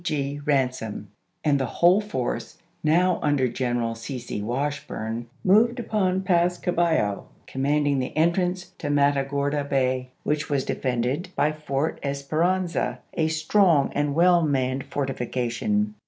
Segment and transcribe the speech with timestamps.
[0.03, 0.39] G.
[0.47, 1.05] Eansom,
[1.43, 4.17] and the whole force, now under General C.
[4.17, 4.41] C.
[4.41, 11.51] Washburn, moved upon Pass Cavallo, commanding the entrance to Matagorda Bay, which was defended by
[11.51, 15.93] Fort Esperanza, a strong and well manned fortifi cation.